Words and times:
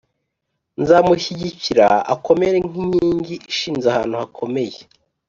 Nzamushyigikira 0.81 1.85
akomere 2.13 2.55
nk’inkingi 2.67 3.35
ishinze 3.51 3.85
ahantu 3.91 4.15
hakomeye, 4.21 4.79